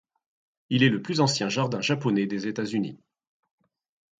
Il 0.71 0.81
est 0.81 0.89
le 0.89 1.03
plus 1.03 1.19
ancien 1.19 1.47
jardin 1.47 1.79
japonais 1.79 2.25
des 2.25 2.47
États-Unis. 2.47 2.97